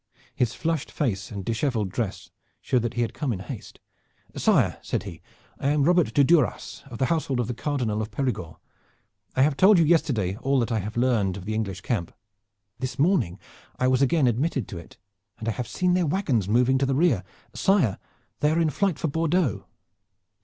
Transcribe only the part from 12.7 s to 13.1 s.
This